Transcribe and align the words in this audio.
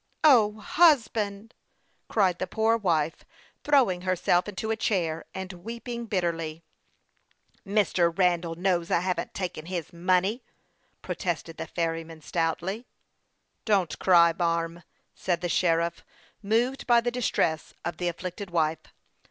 "O, 0.35 0.53
husband!" 0.53 1.53
cried 2.09 2.39
the 2.39 2.47
poor 2.47 2.75
wife, 2.75 3.23
throwing 3.63 4.01
her 4.01 4.15
self 4.15 4.47
into 4.47 4.71
a 4.71 4.75
chair 4.75 5.25
and 5.35 5.53
weeping 5.53 6.07
bitterly." 6.07 6.63
Mr. 7.67 8.11
Randall 8.17 8.55
knows 8.55 8.89
I 8.89 9.01
haven't 9.01 9.35
taken 9.35 9.67
his 9.67 9.93
money," 9.93 10.43
protested 11.03 11.57
the 11.57 11.67
ferryman, 11.67 12.21
stoutly." 12.21 12.87
Don't 13.65 13.99
cry, 13.99 14.33
marm," 14.33 14.81
said 15.13 15.41
the 15.41 15.49
sheriff, 15.49 16.03
moved 16.41 16.87
by 16.87 16.99
the 16.99 17.11
distress 17.11 17.75
of 17.85 17.97
the 17.97 18.07
afflicted 18.07 18.49
wife. 18.49 18.81